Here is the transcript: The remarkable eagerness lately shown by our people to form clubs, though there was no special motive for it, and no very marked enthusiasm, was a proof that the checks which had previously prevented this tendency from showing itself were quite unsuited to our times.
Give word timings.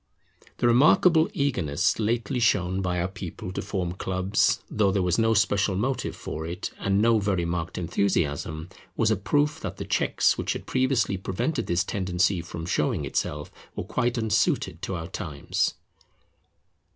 The 0.57 0.65
remarkable 0.65 1.29
eagerness 1.31 1.99
lately 1.99 2.39
shown 2.39 2.81
by 2.81 2.99
our 2.99 3.07
people 3.07 3.51
to 3.53 3.61
form 3.61 3.91
clubs, 3.91 4.59
though 4.67 4.91
there 4.91 5.03
was 5.03 5.19
no 5.19 5.35
special 5.35 5.75
motive 5.75 6.15
for 6.15 6.43
it, 6.47 6.71
and 6.79 6.99
no 7.03 7.19
very 7.19 7.45
marked 7.45 7.77
enthusiasm, 7.77 8.69
was 8.97 9.11
a 9.11 9.15
proof 9.15 9.59
that 9.59 9.77
the 9.77 9.85
checks 9.85 10.39
which 10.39 10.53
had 10.53 10.65
previously 10.65 11.17
prevented 11.17 11.67
this 11.67 11.83
tendency 11.83 12.41
from 12.41 12.65
showing 12.65 13.05
itself 13.05 13.51
were 13.75 13.83
quite 13.83 14.17
unsuited 14.17 14.81
to 14.81 14.95
our 14.95 15.07
times. 15.07 15.75